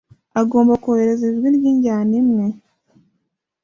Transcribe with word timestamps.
agomba 0.41 0.73
kwohereza 0.81 1.23
ijwi 1.29 1.47
ry'injyana 1.55 2.13
imwe 2.21 2.45